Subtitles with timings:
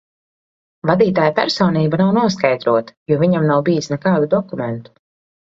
[0.89, 4.99] Vadītāja personība nav noskaidrota, jo viņam nav bijis nekādu dokumentu.